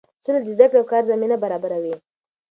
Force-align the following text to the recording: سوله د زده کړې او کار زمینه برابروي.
سوله 0.23 0.39
د 0.45 0.47
زده 0.57 0.65
کړې 0.69 0.77
او 0.81 0.89
کار 0.91 1.03
زمینه 1.11 1.35
برابروي. 1.43 1.95